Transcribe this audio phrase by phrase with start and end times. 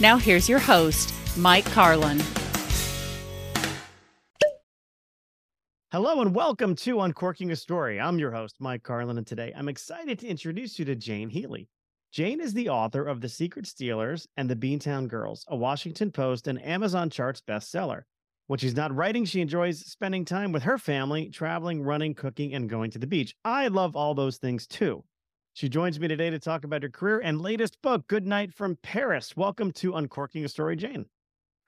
[0.00, 2.22] Now, here's your host, Mike Carlin.
[5.92, 8.00] Hello and welcome to Uncorking a Story.
[8.00, 11.68] I'm your host, Mike Carlin, and today I'm excited to introduce you to Jane Healey.
[12.12, 16.46] Jane is the author of The Secret Stealers and The Beantown Girls, a Washington Post
[16.46, 18.04] and Amazon Charts bestseller.
[18.46, 22.70] When she's not writing, she enjoys spending time with her family, traveling, running, cooking, and
[22.70, 23.36] going to the beach.
[23.44, 25.04] I love all those things too.
[25.54, 28.76] She joins me today to talk about her career and latest book, Good Night from
[28.82, 29.36] Paris.
[29.36, 31.06] Welcome to Uncorking a Story, Jane.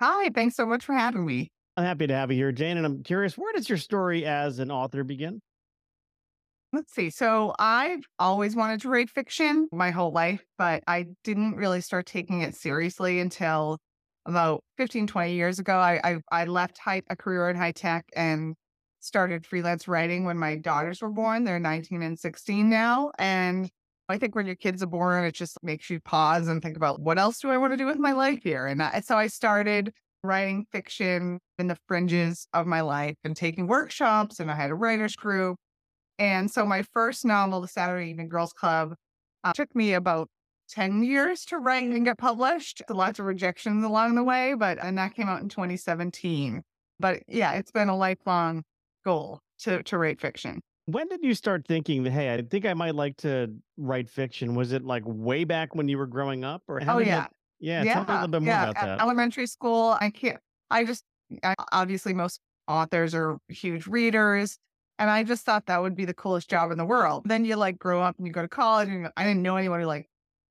[0.00, 1.50] Hi, thanks so much for having me.
[1.77, 2.77] I'm happy to have you here, Jane.
[2.77, 5.41] And I'm curious, where does your story as an author begin?
[6.72, 7.11] Let's see.
[7.11, 12.06] So I've always wanted to write fiction my whole life, but I didn't really start
[12.06, 13.78] taking it seriously until
[14.27, 15.77] about 15, 20 years ago.
[15.77, 18.55] I I, I left high, a career in high tech and
[19.05, 21.45] started freelance writing when my daughters were born.
[21.45, 23.12] They're 19 and 16 now.
[23.19, 23.70] And
[24.08, 27.01] I think when your kids are born, it just makes you pause and think about
[27.01, 28.67] what else do I want to do with my life here?
[28.67, 29.92] And I, so I started
[30.23, 34.74] writing fiction in the fringes of my life and taking workshops, and I had a
[34.74, 35.57] writer's group.
[36.18, 38.95] And so my first novel, The Saturday Evening Girls Club,
[39.45, 40.29] uh, took me about
[40.70, 42.83] 10 years to write and get published.
[42.89, 46.62] Lots of rejections along the way, but and that came out in 2017.
[47.01, 48.62] But yeah, it's been a lifelong
[49.02, 50.61] goal to to write fiction.
[50.86, 54.55] When did you start thinking that, hey, I think I might like to write fiction?
[54.55, 56.63] Was it like way back when you were growing up?
[56.67, 57.20] Or oh, yeah.
[57.20, 57.95] That, yeah, yeah.
[57.95, 58.70] Tell me a little bit more yeah.
[58.70, 59.01] about that.
[59.01, 61.05] Elementary school, I can't, I just,
[61.45, 64.58] I, obviously, most authors are huge readers.
[64.98, 67.23] And I just thought that would be the coolest job in the world.
[67.27, 69.80] Then you like grow up and you go to college, and I didn't know anyone
[69.80, 70.08] who like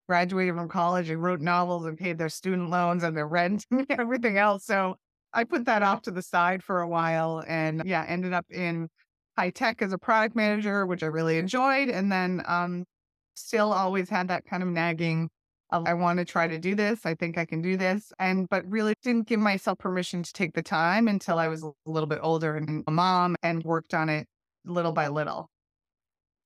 [0.08, 3.86] graduated from college and wrote novels and paid their student loans and their rent and
[3.90, 4.66] everything else.
[4.66, 4.98] So
[5.34, 8.90] I put that off to the side for a while and yeah, ended up in
[9.38, 11.90] high tech as a product manager, which I really enjoyed.
[11.90, 12.86] And then um,
[13.36, 15.30] still always had that kind of nagging.
[15.72, 17.06] of, I want to try to do this.
[17.06, 18.12] I think I can do this.
[18.20, 21.72] And, but really didn't give myself permission to take the time until I was a
[21.86, 24.28] little bit older and a mom and worked on it
[24.66, 25.50] little by little.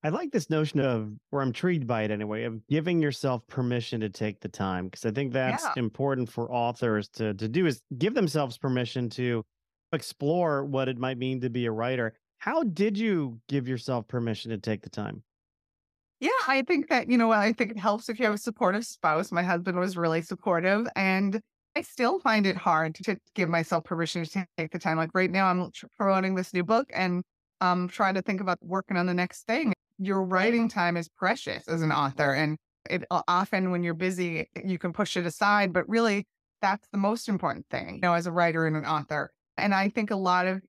[0.05, 4.01] I like this notion of, or I'm intrigued by it anyway, of giving yourself permission
[4.01, 4.87] to take the time.
[4.91, 5.73] Cause I think that's Yeah.
[5.77, 9.43] important for authors to, to do is give themselves permission to
[9.91, 12.13] explore what it might mean to be a writer.
[12.37, 15.23] How did you give yourself permission to take the time?
[16.19, 18.85] Yeah, I think that, you know, I think it helps if you have a supportive
[18.85, 19.31] spouse.
[19.31, 21.41] My husband was really supportive, and
[21.75, 24.97] I still find it hard to give myself permission to take the time.
[24.97, 27.23] Like right now, I'm promoting this new book and
[27.59, 29.73] I'm trying to think about working on the next thing.
[29.97, 30.79] Your writing mm-hmm.
[30.79, 32.57] time is precious as an author, and
[32.89, 36.27] it often when you're busy, you can push it aside, but really,
[36.61, 39.31] that's the most important thing, you know, as a writer and an author.
[39.57, 40.61] And I think a lot of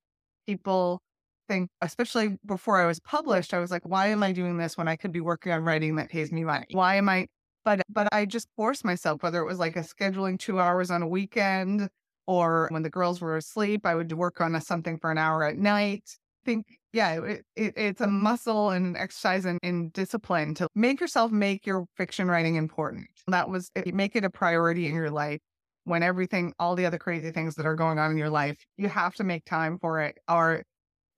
[0.47, 1.01] people
[1.49, 4.89] think, especially before I was published, I was like, why am I doing this when
[4.89, 6.67] I could be working on writing that pays me money?
[6.73, 7.27] Why am I?
[7.65, 11.03] But but I just forced myself, whether it was like a scheduling two hours on
[11.03, 11.89] a weekend
[12.27, 15.45] or when the girls were asleep, I would work on a, something for an hour
[15.45, 16.05] at night.
[16.07, 20.67] I think, yeah, it, it, it's a muscle and an exercise and, in discipline to
[20.75, 23.07] make yourself make your fiction writing important.
[23.29, 25.41] That was, you make it a priority in your life,
[25.85, 28.89] when everything, all the other crazy things that are going on in your life, you
[28.89, 30.63] have to make time for it, or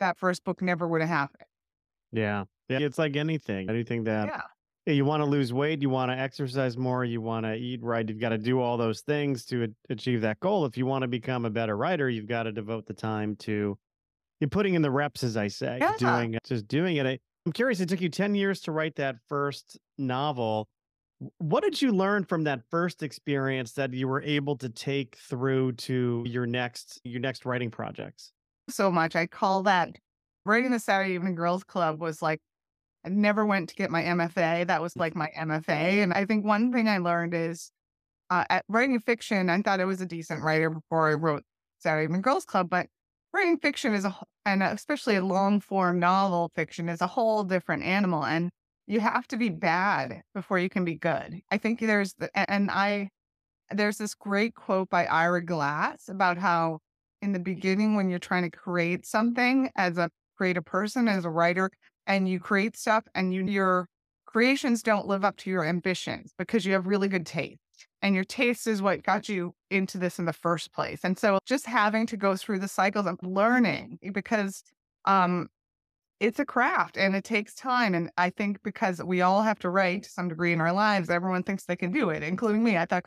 [0.00, 1.46] that first book never would have happened.
[2.10, 2.44] Yeah.
[2.68, 2.80] Yeah.
[2.80, 4.44] It's like anything, anything that
[4.84, 7.82] yeah, you want to lose weight, you want to exercise more, you want to eat
[7.84, 10.64] right, you've got to do all those things to achieve that goal.
[10.64, 13.78] If you want to become a better writer, you've got to devote the time to
[14.40, 15.94] you're putting in the reps, as I say, Yeah.
[15.98, 17.06] doing just doing it.
[17.06, 20.68] I- I'm curious, it took you 10 years to write that first novel.
[21.38, 25.72] What did you learn from that first experience that you were able to take through
[25.72, 28.32] to your next your next writing projects?
[28.70, 29.16] So much.
[29.16, 29.96] I call that
[30.44, 32.40] writing the Saturday Evening Girls Club was like
[33.04, 34.64] I never went to get my MFA.
[34.66, 36.02] That was like my MFA.
[36.02, 37.70] And I think one thing I learned is
[38.30, 41.44] uh, at writing fiction, I thought I was a decent writer before I wrote
[41.78, 42.88] Saturday Evening Girls Club, but
[43.38, 44.14] writing fiction is a,
[44.44, 48.24] and especially a long form novel fiction is a whole different animal.
[48.24, 48.50] And
[48.86, 51.40] you have to be bad before you can be good.
[51.50, 53.10] I think there's, the, and I,
[53.70, 56.78] there's this great quote by Ira Glass about how
[57.20, 61.24] in the beginning, when you're trying to create something as a create a person, as
[61.24, 61.68] a writer,
[62.06, 63.88] and you create stuff and you, your
[64.24, 67.58] creations don't live up to your ambitions because you have really good taste
[68.02, 71.00] and your taste is what got you into this in the first place.
[71.04, 74.62] And so just having to go through the cycles of learning because
[75.04, 75.48] um
[76.20, 77.94] it's a craft and it takes time.
[77.94, 81.10] And I think because we all have to write to some degree in our lives,
[81.10, 82.76] everyone thinks they can do it, including me.
[82.76, 83.04] I thought,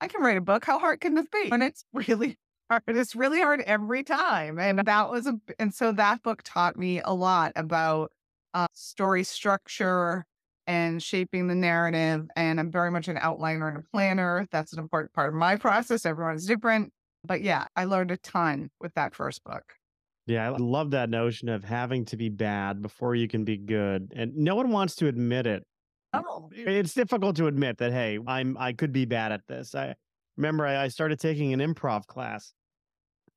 [0.00, 0.64] I can write a book.
[0.64, 1.50] How hard can this be?
[1.50, 2.38] And it's really
[2.70, 2.82] hard.
[2.86, 4.58] It's really hard every time.
[4.58, 8.12] And that was a, and so that book taught me a lot about
[8.54, 10.26] uh, story structure
[10.66, 12.26] and shaping the narrative.
[12.36, 14.46] And I'm very much an outliner and a planner.
[14.50, 16.06] That's an important part of my process.
[16.06, 16.92] Everyone's different.
[17.24, 19.62] But yeah, I learned a ton with that first book.
[20.26, 24.12] Yeah, I love that notion of having to be bad before you can be good.
[24.14, 25.64] And no one wants to admit it.
[26.12, 29.74] Oh, It's difficult to admit that, hey, I'm I could be bad at this.
[29.74, 29.94] I
[30.36, 32.52] remember I, I started taking an improv class.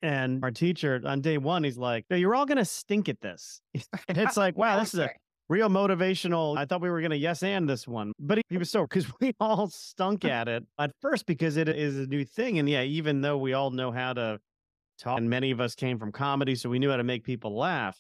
[0.02, 3.62] And our teacher on day one, he's like, no, you're all gonna stink at this.
[4.08, 5.10] And it's like, wow, this is a
[5.50, 6.58] real motivational.
[6.58, 8.84] I thought we were going to yes and this one, but he, he was so
[8.84, 12.60] because we all stunk at it at first because it is a new thing.
[12.60, 14.40] And yeah, even though we all know how to
[15.00, 17.56] talk, and many of us came from comedy, so we knew how to make people
[17.56, 18.00] laugh,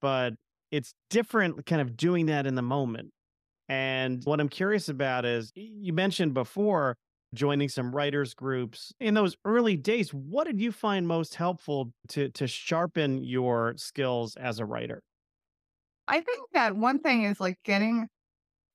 [0.00, 0.34] but
[0.70, 3.10] it's different kind of doing that in the moment.
[3.68, 6.96] And what I'm curious about is you mentioned before
[7.34, 12.28] joining some writers groups in those early days what did you find most helpful to
[12.30, 15.02] to sharpen your skills as a writer
[16.08, 18.08] I think that one thing is like getting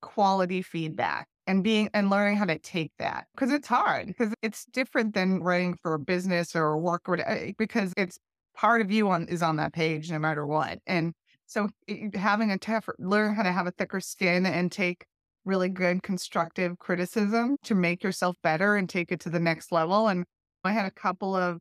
[0.02, 4.66] quality feedback and being and learning how to take that because it's hard because it's
[4.66, 8.18] different than writing for a business or work or eh, because it's
[8.56, 10.80] part of you on is on that page no matter what.
[10.88, 11.14] And
[11.48, 11.70] so
[12.14, 15.06] having a tough learn how to have a thicker skin and take
[15.46, 20.08] really good constructive criticism to make yourself better and take it to the next level.
[20.08, 20.26] And
[20.64, 21.60] I had a couple of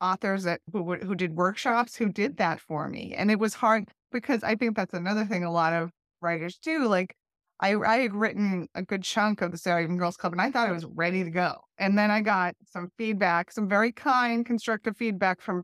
[0.00, 3.14] authors that who, who did workshops who did that for me.
[3.16, 5.90] And it was hard because I think that's another thing a lot of
[6.20, 6.86] writers do.
[6.86, 7.14] Like
[7.60, 10.50] I, I had written a good chunk of the Saturday Evening Girls Club and I
[10.50, 11.60] thought I was ready to go.
[11.78, 15.62] And then I got some feedback, some very kind, constructive feedback from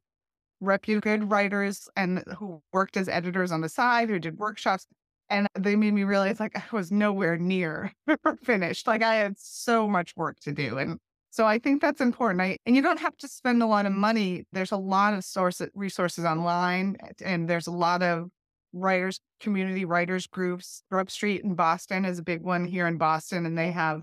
[0.60, 4.87] reputed writers and who worked as editors on the side, who did workshops.
[5.28, 7.92] And they made me realize like I was nowhere near
[8.44, 8.87] finished.
[8.87, 10.78] Like I had so much work to do.
[10.78, 10.99] And
[11.36, 12.40] so I think that's important.
[12.40, 14.46] I, and you don't have to spend a lot of money.
[14.52, 18.30] There's a lot of source resources online and there's a lot of
[18.72, 20.82] writers, community writers groups.
[20.90, 24.00] Grub Street in Boston is a big one here in Boston, and they have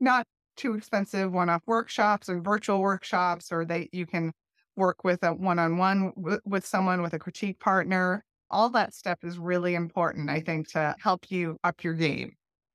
[0.00, 0.24] not
[0.56, 4.32] too expensive one-off workshops and virtual workshops, or they you can
[4.74, 8.24] work with a one-on-one w- with someone with a critique partner.
[8.50, 12.32] All that stuff is really important, I think, to help you up your game.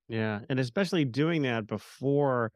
[0.07, 2.51] Yeah, and especially doing that before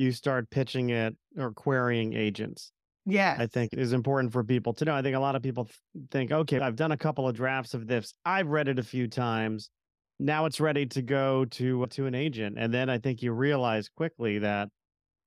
[0.00, 2.72] you start pitching it or querying agents.
[3.04, 3.36] Yeah.
[3.38, 4.94] I think is important for people to know.
[4.94, 5.68] I think a lot of people
[6.10, 8.14] think, okay, I've done a couple of drafts of this.
[8.24, 9.68] I've read it a few times.
[10.18, 12.56] Now it's ready to go to to an agent.
[12.58, 14.68] And then I think you realize quickly that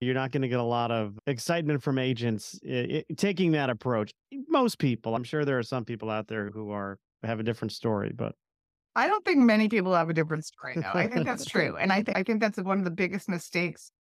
[0.02, 3.70] you're not going to get a lot of excitement from agents it, it, taking that
[3.70, 4.12] approach.
[4.50, 7.72] Most people, I'm sure there are some people out there who are have a different
[7.72, 8.36] story, but
[8.96, 10.76] I don't think many people have a different story.
[10.76, 13.30] No, I think that's true, and I think I think that's one of the biggest
[13.30, 13.92] mistakes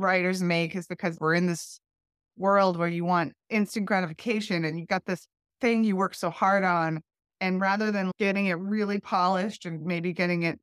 [0.00, 1.80] writers make is because we're in this
[2.36, 5.26] world where you want instant gratification and you got this
[5.60, 7.00] thing you work so hard on.
[7.40, 10.58] And rather than getting it really polished and maybe getting it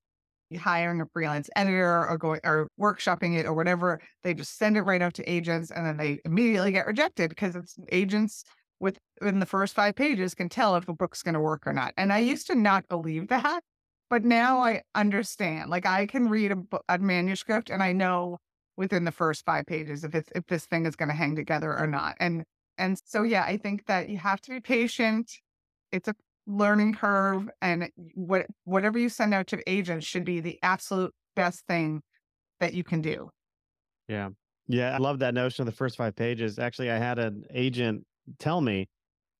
[0.59, 4.81] hiring a freelance editor or going or workshopping it or whatever, they just send it
[4.81, 8.43] right out to agents and then they immediately get rejected because it's agents
[8.79, 11.93] within the first five pages can tell if a book's going to work or not.
[11.97, 13.61] And I used to not believe that,
[14.09, 15.69] but now I understand.
[15.69, 18.37] Like I can read a, a manuscript and I know
[18.77, 21.77] within the first five pages if it's if this thing is going to hang together
[21.77, 22.15] or not.
[22.19, 22.45] And
[22.77, 25.31] and so yeah, I think that you have to be patient.
[25.91, 26.15] It's a
[26.45, 31.65] learning curve and what whatever you send out to agents should be the absolute best
[31.67, 32.01] thing
[32.59, 33.29] that you can do.
[34.07, 34.29] Yeah.
[34.67, 36.59] Yeah, I love that notion of the first 5 pages.
[36.59, 38.05] Actually, I had an agent
[38.37, 38.89] tell me,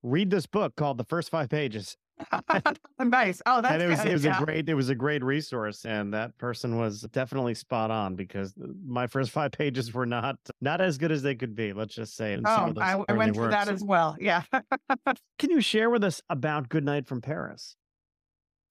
[0.01, 1.97] "Read this book called The First 5 Pages."
[2.99, 3.41] nice.
[3.45, 4.09] Oh, that's and it was good.
[4.09, 4.41] it was yeah.
[4.41, 8.53] a great it was a great resource, and that person was definitely spot on because
[8.85, 11.73] my first five pages were not not as good as they could be.
[11.73, 12.39] Let's just say.
[12.43, 14.15] Oh, I, I went through that as well.
[14.19, 14.43] Yeah.
[15.39, 17.75] Can you share with us about Good Night from Paris?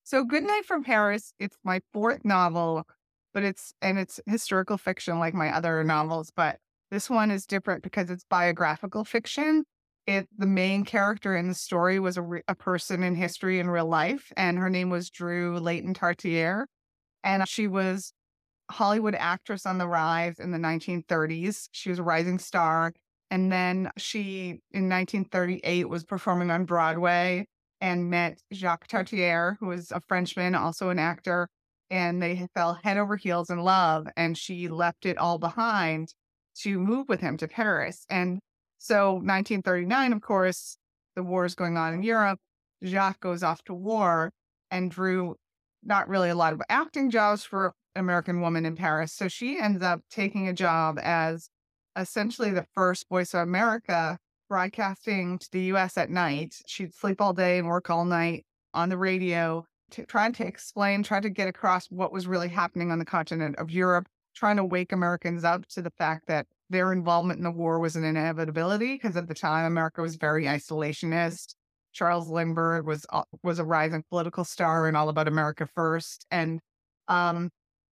[0.03, 2.87] So Good Night from Paris, it's my fourth novel,
[3.33, 6.59] but it's and it's historical fiction like my other novels, but
[6.91, 9.65] this one is different because it's biographical fiction.
[10.07, 13.69] It the main character in the story was a, re- a person in history in
[13.69, 16.65] real life, and her name was Drue Leyton Tartière,
[17.23, 18.13] and she was
[18.71, 21.67] Hollywood actress on the rise in the 1930s.
[21.71, 22.93] She was a rising star,
[23.29, 27.45] and then she in 1938 was performing on Broadway
[27.81, 31.49] and met Jacques Tartière, who was a Frenchman, also an actor,
[31.89, 34.07] and they fell head over heels in love.
[34.15, 36.13] And she left it all behind
[36.61, 38.05] to move with him to Paris.
[38.09, 38.39] And
[38.77, 40.77] so, 1939, of course,
[41.15, 42.39] the war is going on in Europe.
[42.83, 44.31] Jacques goes off to war,
[44.69, 45.35] and Drue,
[45.83, 49.13] not really a lot of acting jobs for an American woman in Paris.
[49.13, 51.49] So she ends up taking a job as
[51.97, 56.55] essentially the first Voice of America broadcasting to the US at night.
[56.67, 61.03] She'd sleep all day and work all night on the radio, to, trying to explain,
[61.03, 64.63] trying to get across what was really happening on the continent of Europe, trying to
[64.63, 68.93] wake Americans up to the fact that their involvement in the war was an inevitability
[68.93, 71.55] because at the time America was very isolationist.
[71.93, 73.05] Charles Lindbergh was
[73.43, 76.59] was a rising political star and all about America first, and
[77.07, 77.49] um,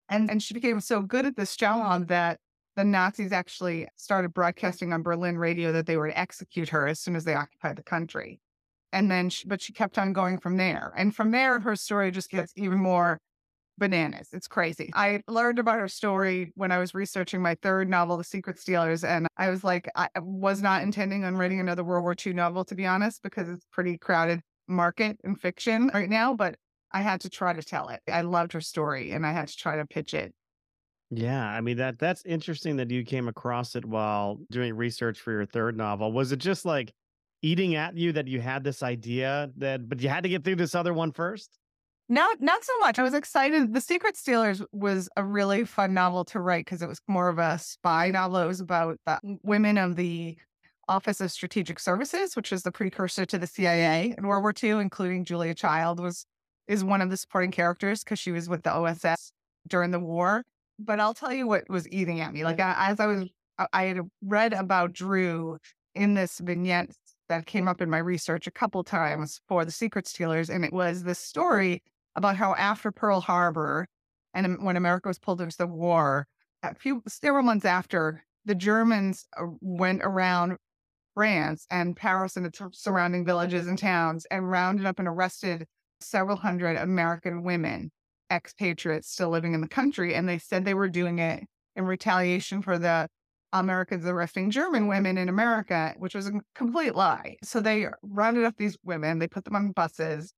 [0.09, 2.39] and and she became so good at this job that
[2.77, 7.01] the Nazis actually started broadcasting on Berlin radio that they were to execute her as
[7.01, 8.41] soon as they occupied the country.
[8.93, 10.93] And then, she, but she kept on going from there.
[10.97, 13.21] And from there, her story just gets even more
[13.79, 14.29] bananas.
[14.33, 14.91] It's crazy.
[14.95, 19.05] I learned about her story when I was researching my third novel, The Secret Stealers.
[19.05, 22.65] And I was like, I was not intending on writing another World War II novel,
[22.67, 26.35] to be honest, because it's pretty crowded market in fiction right now.
[26.35, 26.57] But
[26.93, 28.01] I had to try to tell it.
[28.11, 30.33] I loved her story and I had to try to pitch it.
[31.11, 35.33] Yeah, I mean that that's interesting that you came across it while doing research for
[35.33, 36.13] your third novel.
[36.13, 36.93] Was it just like
[37.43, 40.57] eating at you that you had this idea that but you had to get through
[40.57, 41.59] this other one first?
[42.09, 42.99] Not not so much.
[42.99, 43.73] I was excited.
[43.73, 47.39] The Secret Stealers was a really fun novel to write because it was more of
[47.39, 48.39] a spy novel.
[48.39, 50.37] It was about the women of the
[50.87, 54.83] Office of Strategic Services, which is the precursor to the CIA in World War II,
[54.83, 56.27] including Julia Child was
[56.67, 59.33] is one of the supporting characters because she was with the OSS
[59.67, 60.43] during the war.
[60.79, 62.45] But I'll tell you what was eating at me.
[62.45, 63.29] Like I, as I was,
[63.73, 65.59] I had read about Drue
[65.95, 66.91] in this vignette
[67.29, 70.73] that came up in my research a couple times for the Secret Stealers, and it
[70.73, 71.83] was this story
[72.17, 73.87] about how after Pearl Harbor
[74.33, 76.27] and when America was pulled into the war,
[76.63, 80.57] a few several months after, the Germans uh, went around
[81.15, 85.67] France and Paris and the surrounding villages and towns and rounded up and arrested
[86.01, 87.91] several hundred American women,
[88.33, 90.15] expatriates still living in the country.
[90.15, 91.45] And they said they were doing it
[91.77, 93.09] in retaliation for the
[93.53, 97.37] Americans arresting German women in America, which was a complete lie.
[97.45, 100.35] So they rounded up these women, they put them on buses,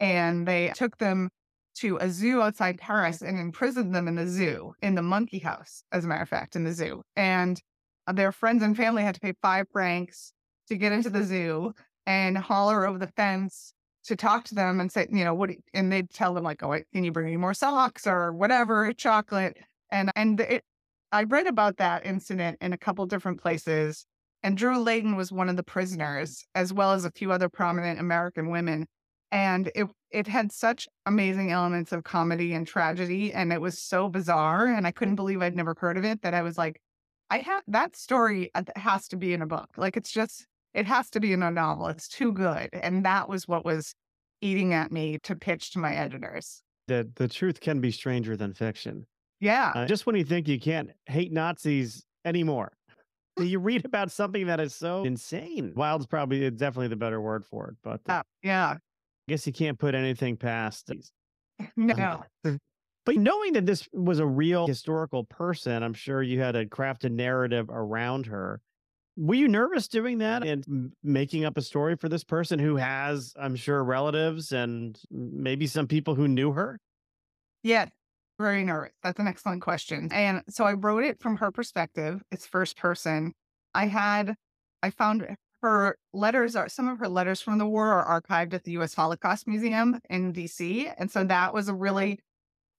[0.00, 1.30] and they took them
[1.76, 5.82] to a zoo outside Paris and imprisoned them in the zoo, in the monkey house,
[5.92, 7.02] as a matter of fact, in the zoo.
[7.14, 7.60] And
[8.12, 10.32] their friends and family had to pay five francs
[10.68, 11.72] to get into the zoo
[12.06, 13.74] and holler over the fence
[14.04, 16.78] to talk to them and say, you know, what, and they'd tell them like, oh,
[16.92, 19.58] can you bring me more socks or whatever, chocolate.
[19.92, 20.64] And, and it,
[21.12, 24.06] I read about that incident in a couple different places.
[24.42, 28.00] And Drue Leyton was one of the prisoners, as well as a few other prominent
[28.00, 28.86] American women.
[29.30, 34.08] And it it had such amazing elements of comedy and tragedy, and it was so
[34.08, 34.66] bizarre.
[34.66, 36.22] And I couldn't believe I'd never heard of it.
[36.22, 36.80] That I was like,
[37.30, 39.68] I have that story uh, has to be in a book.
[39.76, 41.88] Like it's just it has to be in a novel.
[41.88, 42.70] It's too good.
[42.72, 43.94] And that was what was
[44.40, 46.62] eating at me to pitch to my editors.
[46.86, 49.04] that the truth can be stranger than fiction.
[49.40, 49.72] Yeah.
[49.74, 52.72] Uh, just when you think you can't hate Nazis anymore,
[53.38, 55.72] you read about something that is so insane.
[55.76, 58.76] Wild's probably definitely the better word for it, but uh, Uh, yeah.
[59.28, 61.12] I guess you can't put anything past these.
[61.76, 62.24] No.
[63.04, 67.04] But knowing that this was a real historical person, I'm sure you had to craft
[67.04, 68.60] a narrative around her.
[69.16, 73.32] Were you nervous doing that and making up a story for this person who has,
[73.40, 76.78] I'm sure, relatives and maybe some people who knew her?
[77.62, 77.86] Yeah,
[78.38, 78.92] very nervous.
[79.02, 80.10] That's an excellent question.
[80.12, 82.20] And so I wrote it from her perspective.
[82.30, 83.32] It's first person.
[83.74, 84.34] I had,
[84.82, 85.22] I found
[85.62, 88.94] her letters are some of her letters from the war are archived at the U.S.
[88.94, 90.88] Holocaust Museum in D.C.
[90.98, 92.20] And so that was a really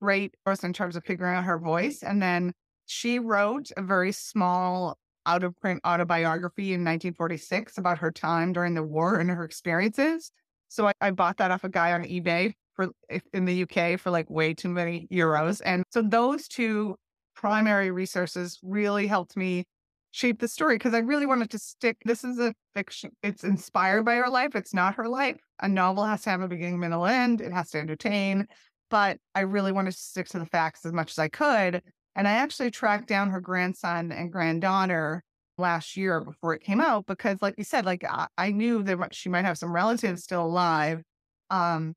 [0.02, 2.04] great source in terms of figuring out her voice.
[2.04, 2.54] And then
[2.86, 8.74] she wrote a very small out of print autobiography in 1946 about her time during
[8.74, 10.32] the war and her experiences.
[10.70, 12.90] So I, I bought that off a guy on eBay for
[13.34, 15.62] in the UK for like way too many euros.
[15.66, 16.96] And so those two
[17.36, 19.66] primary resources really helped me
[20.12, 21.98] shape the story because I really wanted to stick.
[22.06, 23.12] This is a fiction.
[23.22, 24.56] It's inspired by her life.
[24.56, 25.40] It's not her life.
[25.62, 27.42] A novel has to have a beginning, middle, end.
[27.42, 28.48] It has to entertain.
[28.90, 31.82] But I really wanted to stick to the facts as much as I could.
[32.16, 35.24] And I actually tracked down her grandson and granddaughter
[35.58, 39.14] last year before it came out because, like you said, like I, I knew that
[39.14, 41.04] she might have some relatives still alive.
[41.50, 41.94] Um,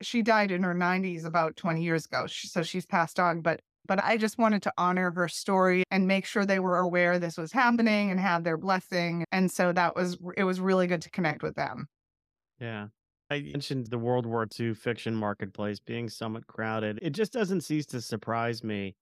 [0.00, 3.40] she died in her 90s about 20 years ago, she, so she's passed on.
[3.40, 7.18] But but I just wanted to honor her story and make sure they were aware
[7.18, 9.24] this was happening and have their blessing.
[9.32, 11.88] And so that was it was really good to connect with them.
[12.60, 12.88] Yeah.
[13.30, 16.98] I mentioned the World War II fiction marketplace being somewhat crowded.
[17.02, 18.94] It just doesn't cease to surprise me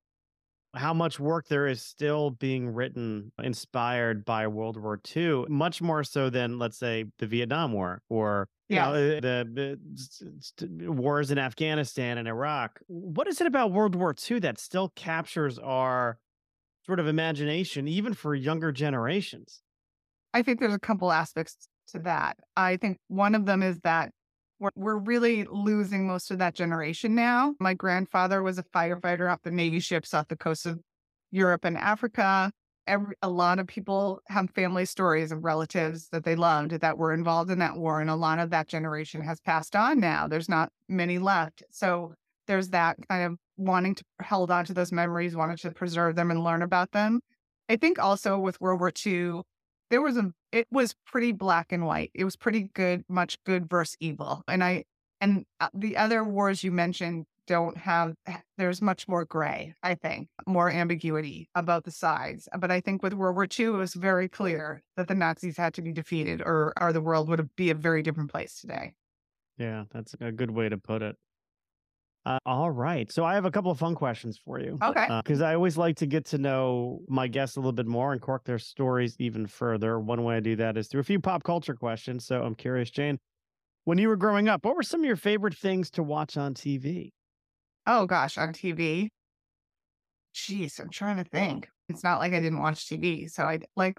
[0.75, 6.05] how much work there is still being written inspired by World War II, much more
[6.05, 8.85] so than, let's say, the Vietnam War or yeah.
[8.85, 9.79] Know, uh, the,
[10.61, 12.79] the, wars in Afghanistan and Iraq.
[12.87, 16.19] What is it about World War II that still captures our
[16.87, 19.61] sort of imagination, even for younger generations?
[20.33, 22.37] I think there's a couple aspects to that.
[22.57, 24.13] I think one of them is that
[24.61, 27.55] we're, we're really losing most of that generation now.
[27.59, 30.79] My grandfather was a firefighter off the Navy ships off the coast of
[31.33, 32.53] Europe and Africa.
[32.87, 37.15] Every, a lot of people have family stories of relatives that they loved that were
[37.15, 38.01] involved in that war.
[38.01, 40.29] And a lot of that generation has passed on now.
[40.29, 41.63] There's not many left.
[41.71, 42.15] So
[42.47, 46.31] there's that kind of wanting to hold on to those memories, wanting to preserve them
[46.31, 47.21] and learn about them.
[47.69, 49.43] I think also with World War II,
[49.91, 52.11] there was a it was pretty black and white.
[52.15, 54.43] It was pretty good, much good versus evil.
[54.49, 54.85] And I
[55.21, 58.15] and uh, the other wars you mentioned don't have
[58.57, 62.49] there's much more gray, I think, more ambiguity about the sides.
[62.57, 65.75] But I think with World War II, it was very clear that the Nazis had
[65.75, 68.95] to be defeated or or the world would be a very different place today.
[69.59, 71.17] Yeah, that's a good way to put it.
[72.27, 73.11] Uh, all right.
[73.11, 74.79] So I have a couple of fun questions for you.
[74.83, 75.07] Okay.
[75.23, 78.13] Because uh, I always like to get to know my guests a little bit more
[78.13, 79.99] and cork their stories even further.
[79.99, 82.27] One way I do that is through a few pop culture questions.
[82.27, 83.19] So I'm curious, Jane,
[83.85, 86.53] when you were growing up, what were some of your favorite things to watch on
[86.53, 87.13] TV?
[87.87, 89.09] Oh, gosh, on TV.
[90.35, 91.69] Jeez, I'm trying to think.
[91.89, 93.29] It's not like I didn't watch TV.
[93.31, 93.99] So I like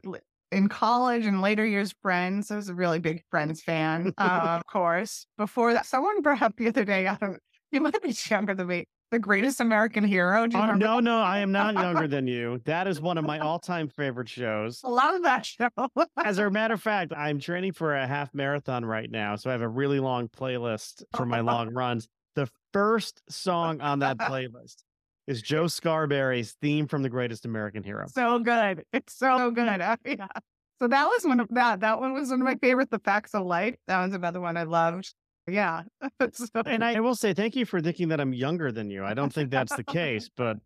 [0.52, 2.52] in college and later years, Friends.
[2.52, 5.26] I was a really big Friends fan, uh, of course.
[5.38, 7.40] Before that, someone brought up the other day, I don't
[7.72, 8.86] you might be younger than me.
[9.12, 10.48] The greatest American hero.
[10.54, 12.62] Oh, no, no, I am not younger than you.
[12.64, 14.80] That is one of my all-time favorite shows.
[14.86, 15.70] I love that show.
[16.24, 19.54] As a matter of fact, I'm training for a half marathon right now, so I
[19.54, 22.08] have a really long playlist for my long runs.
[22.36, 24.78] The first song on that playlist
[25.28, 28.06] is Joe Scarbury's theme from The Greatest American Hero.
[28.08, 28.86] So good.
[28.94, 29.82] It's so good.
[29.82, 30.28] Oh, yeah.
[30.80, 31.82] So that was one of that.
[31.82, 32.90] That one was one of my favorites.
[32.92, 33.76] The Facts of Life.
[33.88, 35.14] That was another one I loved.
[35.48, 35.84] Yeah.
[36.34, 39.04] so, and I, I will say thank you for thinking that I'm younger than you.
[39.04, 40.58] I don't think that's the case, but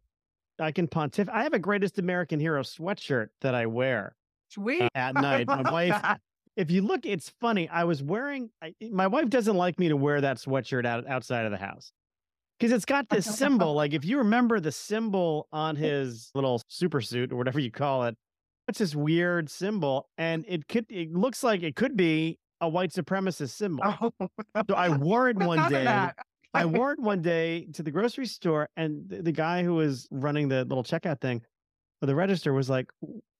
[0.59, 1.29] I can pontiff.
[1.29, 4.15] I have a greatest American hero sweatshirt that I wear.
[4.57, 5.47] Uh, at night.
[5.47, 6.17] My wife,
[6.55, 7.67] if you look, it's funny.
[7.69, 11.45] I was wearing, I, my wife doesn't like me to wear that sweatshirt out, outside
[11.45, 11.91] of the house
[12.59, 13.73] because it's got this symbol.
[13.73, 18.05] like if you remember the symbol on his little super suit or whatever you call
[18.05, 18.15] it,
[18.67, 20.09] it's this weird symbol.
[20.17, 23.83] And it could, it looks like it could be a white supremacist symbol.
[23.85, 24.11] Oh.
[24.69, 25.85] so I wore it one day.
[26.53, 30.07] I wore it one day to the grocery store, and the, the guy who was
[30.09, 31.41] running the little checkout thing,
[32.01, 32.89] the register was like,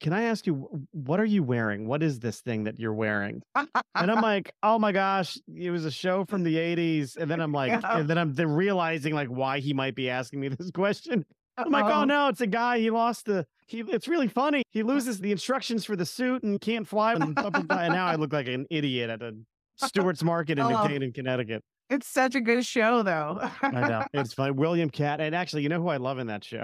[0.02, 1.88] "Can I ask you what are you wearing?
[1.88, 5.86] What is this thing that you're wearing?" and I'm like, "Oh my gosh, it was
[5.86, 8.00] a show from the '80s." And then I'm like, yeah.
[8.00, 11.26] and then I'm then realizing like why he might be asking me this question.
[11.58, 12.80] I'm like, oh no, it's a guy.
[12.80, 13.46] He lost the.
[13.68, 13.80] He.
[13.80, 14.64] It's really funny.
[14.72, 17.14] He loses the instructions for the suit and can't fly.
[17.14, 19.34] And, and now I look like an idiot at a
[19.78, 21.64] Stewart's Market in oh, New Canaan, Connecticut.
[21.90, 23.40] It's such a good show, though.
[23.62, 24.56] I know it's fun.
[24.56, 26.64] William Katt, and actually, you know who I love in that show?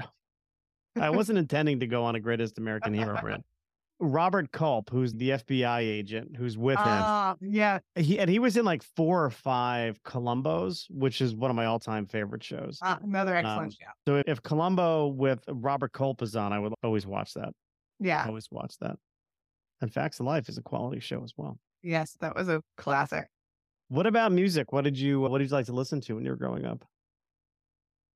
[1.00, 3.46] I wasn't intending to go on a Greatest American Hero rant.
[4.02, 6.88] Robert Culp, who's the FBI agent who's with him.
[6.88, 7.80] Uh, yeah.
[7.96, 11.66] He and he was in like four or five Columbos, which is one of my
[11.66, 12.80] all-time favorite shows.
[12.82, 13.92] Uh, another excellent um, show.
[14.08, 17.54] So if Columbo with Robert Culp is on, I would always watch that.
[18.00, 18.26] Yeah.
[18.28, 18.98] Always watch that.
[19.82, 21.58] And Facts of Life is a quality show as well.
[21.84, 23.28] Yes, that was a classic.
[23.90, 24.72] What about music?
[24.72, 26.84] What did you what did you like to listen to when you were growing up?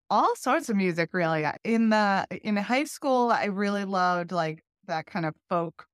[0.10, 1.45] All sorts of music, really.
[1.63, 5.88] In the in high school, I really loved like that kind of folk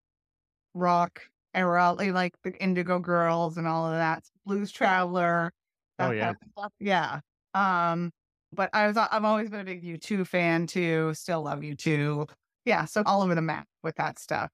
[0.74, 1.24] rock
[1.54, 5.52] era, like the Indigo Girls and all of that, Blues Traveler.
[6.00, 6.34] Oh yeah,
[6.80, 7.20] yeah.
[7.54, 8.12] Um,
[8.54, 11.14] but I was I've always been a big U2 fan too.
[11.14, 12.28] Still love U2.
[12.66, 14.52] Yeah, so all over the map with that stuff.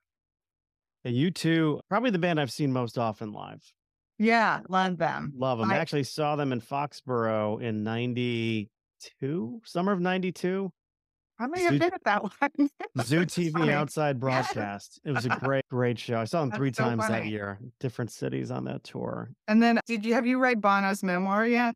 [1.03, 3.73] Yeah, U2, probably the band I've seen most often live.
[4.19, 5.33] Yeah, love them.
[5.35, 5.71] Love them.
[5.71, 10.71] I I- actually saw them in Foxborough in 92, summer of 92.
[11.39, 12.23] I may have Zoo- been at that
[12.57, 12.69] one.
[13.03, 13.71] Zoo TV funny.
[13.71, 14.99] outside broadcast.
[15.05, 16.17] It was a great, great show.
[16.19, 19.29] I saw That's three so times that year, different cities on that tour.
[19.47, 21.75] And then, did you have you read Bono's memoir yet?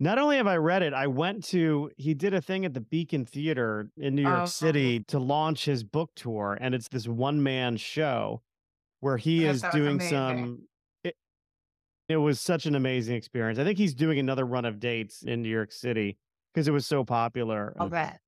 [0.00, 2.80] Not only have I read it, I went to, he did a thing at the
[2.80, 4.46] Beacon Theater in New York Oh.
[4.46, 6.56] City to launch his book tour.
[6.60, 8.40] And it's this one man show
[9.00, 10.08] where he That is doing amazing.
[10.08, 10.68] some,
[11.02, 11.16] it,
[12.08, 13.58] it was such an amazing experience.
[13.58, 16.16] I think he's doing another run of dates in New York City
[16.54, 17.74] because it was so popular.
[17.80, 18.20] I'll bet.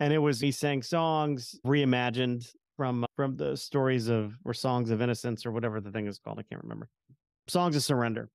[0.00, 5.00] And it was he sang songs reimagined from from the stories of or songs of
[5.00, 6.38] innocence or whatever the thing is called.
[6.38, 6.88] I can't remember.
[7.48, 8.28] Songs of surrender.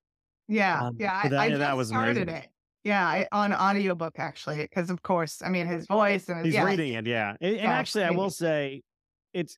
[0.47, 1.21] Yeah, Um, yeah.
[1.23, 2.43] I, that- I yeah, that was started amazing.
[2.43, 2.49] it.
[2.83, 6.63] Yeah, I, on audiobook actually, because of course, I mean his voice and He's yeah,
[6.63, 7.35] reading it, yeah.
[7.39, 8.81] And, and Yeah, actually, I will say,
[9.33, 9.55] it's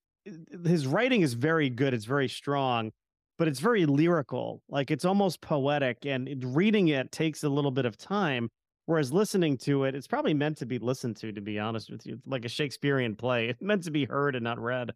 [0.66, 1.94] his writing is very good.
[1.94, 2.92] It's very strong,
[3.38, 4.62] but it's very lyrical.
[4.68, 8.50] Like it's almost poetic, and reading it takes a little bit of time.
[8.86, 11.32] Whereas listening to it, it's probably meant to be listened to.
[11.32, 14.44] To be honest with you, like a Shakespearean play, it's meant to be heard and
[14.44, 14.92] not read.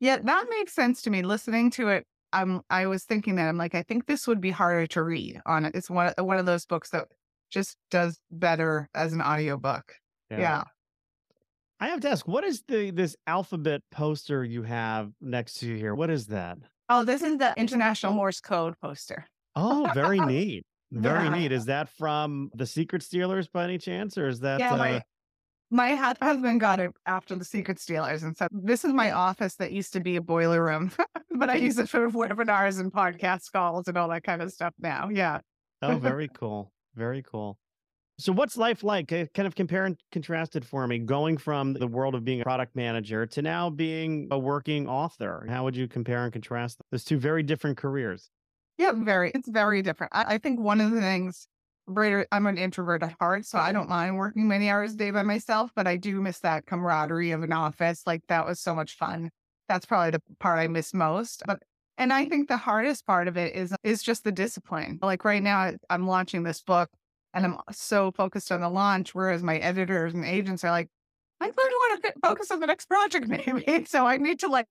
[0.00, 1.22] Yeah, that makes sense to me.
[1.22, 4.50] Listening to it, I'm I was thinking that I'm like, I think this would be
[4.50, 5.74] harder to read on it.
[5.74, 7.08] It's one one of those books that
[7.50, 9.94] just does better as an audiobook.
[10.30, 10.64] Yeah.
[11.80, 15.76] I have to ask, what is the this alphabet poster you have next to you
[15.76, 15.94] here?
[15.94, 16.58] What is that?
[16.88, 19.26] Oh, this is the International Morse Code poster.
[19.54, 20.64] Oh, very neat.
[20.90, 21.34] Very Yeah.
[21.38, 21.52] neat.
[21.52, 24.60] Is that from the Secret Stealers by any chance, or is that?
[24.60, 25.02] yeah, uh, my
[25.70, 29.70] my husband got it after the Secret Stealers and so this is my office that
[29.70, 30.90] used to be a boiler room,
[31.36, 34.72] but I use it for webinars and podcast calls and all that kind of stuff
[34.78, 35.10] now.
[35.10, 35.40] Yeah.
[35.82, 36.72] oh, very cool.
[36.94, 37.58] Very cool.
[38.20, 39.08] So, what's life like?
[39.08, 42.44] Kind of compare and contrast it for me, going from the world of being a
[42.44, 45.46] product manager to now being a working author.
[45.48, 48.30] How would you compare and contrast those two very different careers?
[48.78, 49.32] Yeah, very.
[49.34, 50.12] It's very different.
[50.14, 51.48] I, I think one of the things,
[51.88, 55.10] Brader, I'm an introvert at heart, so I don't mind working many hours a day
[55.10, 58.02] by myself, but I do miss that camaraderie of an office.
[58.06, 59.30] Like that was so much fun.
[59.68, 61.42] That's probably the part I miss most.
[61.46, 61.62] But
[61.98, 65.00] and I think the hardest part of it is is just the discipline.
[65.02, 66.88] Like right now, I'm launching this book,
[67.34, 70.88] and I'm so focused on the launch, whereas my editors and agents are like,
[71.40, 73.84] I really want to focus on the next project, maybe.
[73.86, 74.66] So I need to like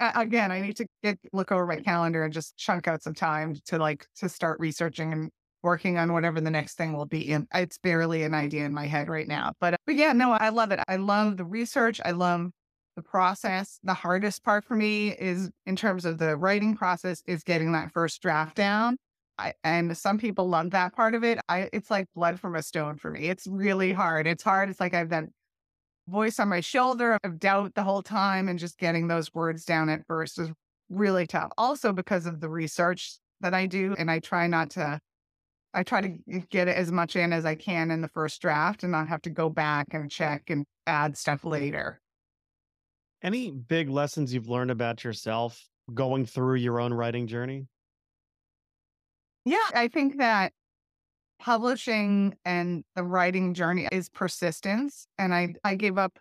[0.00, 3.56] again, I need to get look over my calendar and just chunk out some time
[3.66, 5.30] to like to start researching and
[5.62, 7.32] working on whatever the next thing will be.
[7.32, 9.52] And it's barely an idea in my head right now.
[9.60, 10.80] But uh, but yeah, no, I love it.
[10.88, 12.00] I love the research.
[12.04, 12.50] I love
[12.96, 13.80] the process.
[13.82, 17.92] The hardest part for me is in terms of the writing process is getting that
[17.92, 18.96] first draft down.
[19.36, 21.40] I, and some people love that part of it.
[21.48, 23.28] I it's like blood from a stone for me.
[23.28, 24.26] It's really hard.
[24.26, 24.70] It's hard.
[24.70, 25.30] It's like I've done
[26.08, 29.88] voice on my shoulder of doubt the whole time and just getting those words down
[29.88, 30.50] at first is
[30.90, 31.50] really tough.
[31.56, 35.00] Also because of the research that I do and I try not to
[35.76, 36.08] I try to
[36.50, 39.30] get as much in as I can in the first draft and not have to
[39.30, 42.00] go back and check and add stuff later.
[43.22, 47.66] Any big lessons you've learned about yourself going through your own writing journey?
[49.44, 50.52] Yeah, I think that
[51.44, 55.06] publishing and the writing journey is persistence.
[55.18, 55.56] And I, mm-hmm.
[55.62, 56.18] I gave up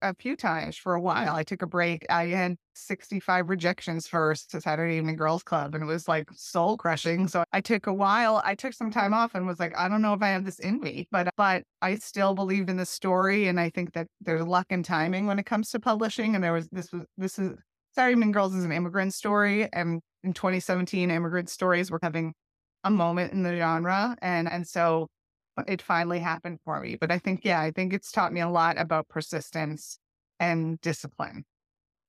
[0.00, 1.36] a few times for a while.
[1.36, 2.06] I took a break.
[2.10, 6.76] I had 65 rejections first to Saturday Evening Girls Club, and it was like soul
[6.76, 7.28] crushing.
[7.28, 8.42] So I took a while.
[8.44, 10.58] I took some time off and was like, I don't know if I have this
[10.58, 14.44] in me, but but I still believed in the story, and I think that there's
[14.44, 16.34] luck and timing when it comes to publishing.
[16.34, 17.56] And there was this was this is
[17.94, 22.34] Saturday Evening Girls is an immigrant story, and in 2017, immigrant stories were having
[22.84, 25.08] a moment in the genre, and and so
[25.56, 26.96] uh, it finally happened for me.
[26.96, 29.98] But I think, yeah, I think it's taught me a lot about persistence
[30.40, 31.44] and discipline.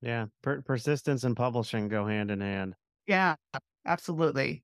[0.01, 2.75] Yeah, per- persistence and publishing go hand in hand.
[3.07, 3.35] Yeah,
[3.85, 4.63] absolutely.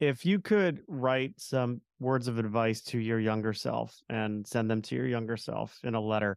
[0.00, 4.80] If you could write some words of advice to your younger self and send them
[4.82, 6.36] to your younger self in a letter,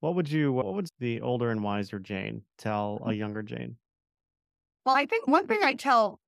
[0.00, 3.18] what would you, what would the older and wiser Jane tell a mm.
[3.18, 3.76] younger Jane?
[4.84, 6.18] Well, I think one thing I tell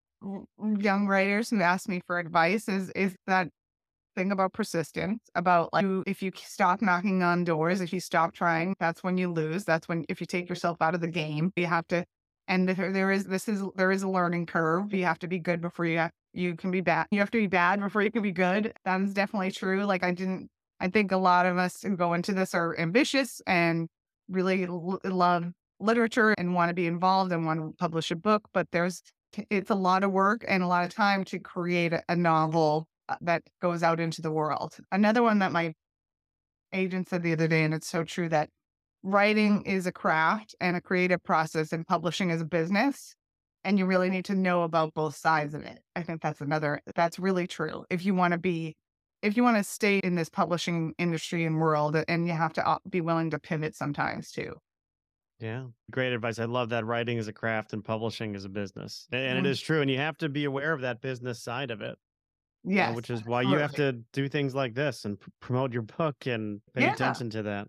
[0.79, 3.49] young writers who ask me for advice is is that
[4.15, 8.75] thing about persistence, about like if you stop knocking on doors, if you stop trying,
[8.79, 9.65] that's when you lose.
[9.65, 12.05] That's when if you take yourself out of the game, you have to.
[12.49, 14.93] And there there is this is there is a learning curve.
[14.93, 17.07] You have to be good before you have, you can be bad.
[17.11, 18.73] You have to be bad before you can be good.
[18.85, 19.85] That is definitely true.
[19.85, 20.49] Like I didn't.
[20.81, 23.89] I think a lot of us who go into this are ambitious and
[24.29, 28.49] really l- love literature and want to be involved and want to publish a book,
[28.53, 29.03] but there's
[29.51, 33.17] it's a lot of work and a lot of time to create a, novel uh,
[33.21, 34.77] that goes out into the world.
[34.93, 35.75] Another one that my
[36.73, 38.49] agent said the other day, and it's so true that
[39.03, 43.15] writing is a craft and a creative process, and publishing is a business.
[43.65, 45.81] and you really need to know about both sides of it.
[45.97, 47.85] I think that's another, that's really true.
[47.91, 48.77] If you want to be,
[49.23, 52.69] if you want to stay in this publishing industry and world, and you have to
[52.69, 54.55] uh, be willing to pivot sometimes too.
[55.41, 56.39] Yeah, great advice.
[56.39, 59.09] I love that writing is a craft and publishing is a business.
[59.13, 59.41] And Mhm.
[59.41, 59.81] it is true.
[59.81, 61.99] And you have to be aware of that business side of it,
[62.63, 62.95] Yes.
[62.95, 66.27] which is why you have to do things like this and pr- promote your book
[66.27, 66.95] and pay Yeah.
[66.95, 67.69] attention to that.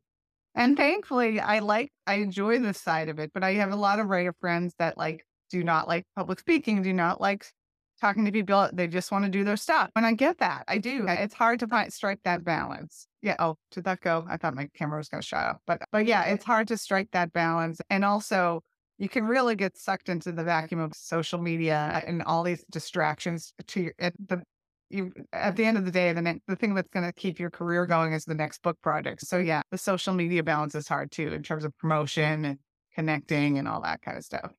[0.53, 3.99] And thankfully, I like, I enjoy this side of it, but I have a lot
[3.99, 7.51] of writer friends that like do not like public speaking, do not like
[7.99, 8.69] talking to people.
[8.71, 9.89] They just want to do their stuff.
[9.95, 10.63] And I get that.
[10.67, 11.05] I do.
[11.07, 13.07] It's hard to find, strike that balance.
[13.25, 13.35] Yeah.
[13.39, 14.23] Oh, did that go?
[14.29, 16.77] I thought my camera was going to shut off, but, but yeah, it's hard to
[16.77, 17.81] strike that balance.
[17.89, 18.61] And also,
[18.99, 23.51] you can really get sucked into the vacuum of social media and all these distractions
[23.65, 24.43] to your, at the,
[24.91, 27.39] you, at the end of the day, the, ne- the thing that's going to keep
[27.39, 29.25] your career going is the next book project.
[29.25, 32.59] So yeah, the social media balance is hard too in terms of promotion and
[32.93, 34.51] connecting and all that kind of stuff.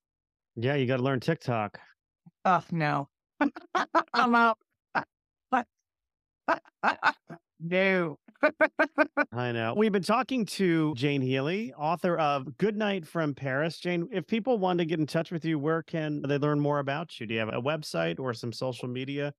[0.57, 1.79] Yeah, you got to learn TikTok.
[2.45, 3.09] Oh no,
[4.13, 4.59] I'm out.
[7.61, 8.19] no.
[9.33, 9.75] I know.
[9.77, 13.79] We've been talking to Jane Healey, author of Good Night from Paris.
[13.79, 16.79] Jane, if people want to get in touch with you, where can they learn more
[16.79, 17.27] about you?
[17.27, 19.33] Do you have a website or some social media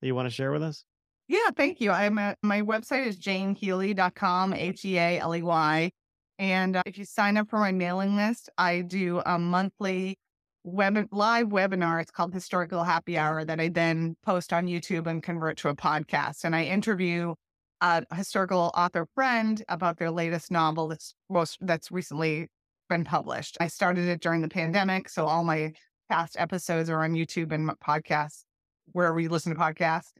[0.00, 0.84] that you want to share with us?
[1.28, 1.90] Yeah, thank you.
[1.90, 5.90] I'm at, my website is janehealey.com, H E A L E Y.
[6.38, 10.18] And uh, if you sign up for my mailing list, I do a monthly
[10.64, 12.00] web live webinar.
[12.00, 15.76] It's called Historical Happy Hour that I then post on YouTube and convert to a
[15.76, 16.44] podcast.
[16.44, 17.34] And I interview
[17.82, 22.48] a historical author friend about their latest novel that's most that's recently
[22.88, 23.58] been published.
[23.60, 25.72] I started it during the pandemic, so all my
[26.08, 28.44] past episodes are on YouTube and podcasts
[28.92, 30.12] wherever you listen to podcasts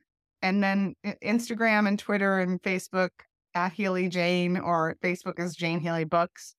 [0.42, 3.10] and then Instagram and Twitter and Facebook
[3.54, 6.54] at Healey Jane or Facebook is Jane Healey Books.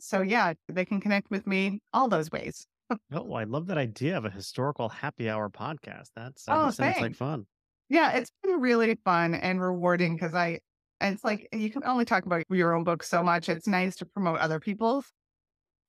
[0.00, 2.66] So yeah, they can connect with me all those ways.
[3.12, 6.10] Oh, I love that idea of a historical happy hour podcast.
[6.14, 7.44] That's Oh, that sounds like fun.
[7.88, 10.60] Yeah, it's been really fun and rewarding because I,
[11.00, 13.48] it's like you can only talk about your own book so much.
[13.48, 15.06] It's nice to promote other people's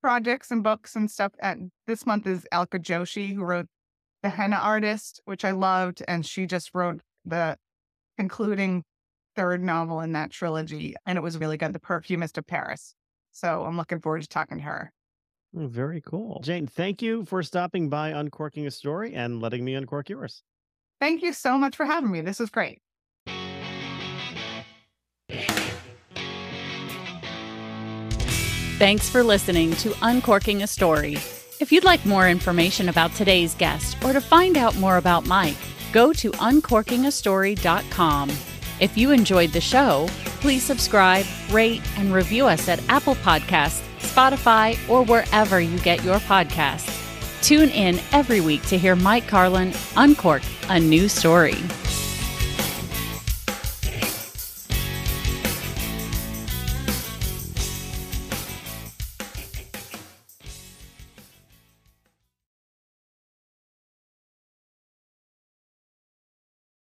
[0.01, 1.31] projects and books and stuff.
[1.39, 3.65] And this month is Alka Joshi, who wrote
[4.21, 6.03] The Henna Artist, which I loved.
[6.07, 7.57] And she just wrote the
[8.17, 8.83] concluding
[9.36, 10.95] third novel in that trilogy.
[11.05, 12.93] And it was really good, The Perfumist of Paris.
[13.31, 14.91] So I'm looking forward to talking to her.
[15.55, 16.41] Oh, very cool.
[16.43, 20.43] Jane, thank you for stopping by Uncorking a Story and letting me uncork yours.
[20.99, 22.21] Thank you so much for having me.
[22.21, 22.81] This was great.
[28.77, 31.13] Thanks for listening to Uncorking a Story.
[31.60, 35.57] If you'd like more information about today's guest or to find out more about Mike,
[35.91, 38.29] go to uncorkingastory.com.
[38.79, 40.05] If you enjoyed the show,
[40.41, 46.19] please subscribe, rate, and review us at Apple Podcasts, Spotify, or wherever you get your
[46.19, 46.96] podcasts.
[47.41, 51.56] Tune in every week to hear Mike Carlin uncork a new story.